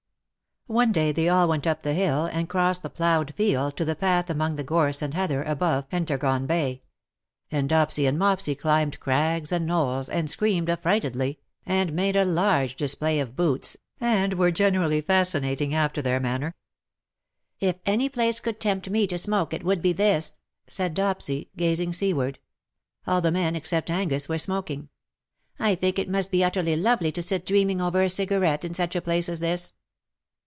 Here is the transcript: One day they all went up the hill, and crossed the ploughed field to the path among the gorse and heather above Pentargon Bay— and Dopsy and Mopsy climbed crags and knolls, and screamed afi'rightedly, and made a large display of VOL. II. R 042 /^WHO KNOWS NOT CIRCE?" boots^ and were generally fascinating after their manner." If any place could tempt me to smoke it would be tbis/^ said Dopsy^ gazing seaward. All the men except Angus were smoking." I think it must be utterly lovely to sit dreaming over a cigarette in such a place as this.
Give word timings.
One 0.67 0.93
day 0.93 1.11
they 1.11 1.27
all 1.27 1.49
went 1.49 1.67
up 1.67 1.83
the 1.83 1.93
hill, 1.93 2.27
and 2.31 2.47
crossed 2.47 2.81
the 2.81 2.89
ploughed 2.89 3.33
field 3.35 3.75
to 3.75 3.83
the 3.83 3.93
path 3.95 4.29
among 4.29 4.55
the 4.55 4.63
gorse 4.63 5.01
and 5.01 5.13
heather 5.13 5.43
above 5.43 5.89
Pentargon 5.89 6.47
Bay— 6.47 6.81
and 7.51 7.69
Dopsy 7.69 8.07
and 8.07 8.17
Mopsy 8.17 8.55
climbed 8.55 8.97
crags 9.01 9.51
and 9.51 9.65
knolls, 9.65 10.07
and 10.07 10.29
screamed 10.29 10.69
afi'rightedly, 10.69 11.39
and 11.65 11.91
made 11.91 12.15
a 12.15 12.23
large 12.23 12.77
display 12.77 13.19
of 13.19 13.33
VOL. 13.33 13.55
II. 13.55 13.59
R 13.59 13.59
042 13.59 13.65
/^WHO 13.65 13.65
KNOWS 13.67 13.69
NOT 13.69 13.97
CIRCE?" 13.97 14.07
boots^ 14.07 14.07
and 14.23 14.33
were 14.39 14.51
generally 14.51 15.01
fascinating 15.01 15.73
after 15.73 16.01
their 16.01 16.19
manner." 16.21 16.55
If 17.59 17.75
any 17.85 18.07
place 18.07 18.39
could 18.39 18.61
tempt 18.61 18.89
me 18.89 19.07
to 19.07 19.17
smoke 19.17 19.53
it 19.53 19.65
would 19.65 19.81
be 19.81 19.93
tbis/^ 19.93 20.37
said 20.69 20.95
Dopsy^ 20.95 21.49
gazing 21.57 21.91
seaward. 21.91 22.39
All 23.05 23.19
the 23.19 23.29
men 23.31 23.57
except 23.57 23.89
Angus 23.89 24.29
were 24.29 24.37
smoking." 24.37 24.87
I 25.59 25.75
think 25.75 25.99
it 25.99 26.07
must 26.07 26.31
be 26.31 26.45
utterly 26.45 26.77
lovely 26.77 27.11
to 27.11 27.21
sit 27.21 27.45
dreaming 27.45 27.81
over 27.81 28.01
a 28.03 28.09
cigarette 28.09 28.63
in 28.63 28.73
such 28.73 28.95
a 28.95 29.01
place 29.01 29.27
as 29.27 29.41
this. 29.41 29.73